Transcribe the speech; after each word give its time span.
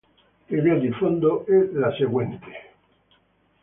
L'idea 0.49 0.79
di 0.79 0.91
fondo 0.93 1.45
è 1.45 1.69
la 1.73 1.93
seguente. 1.95 2.61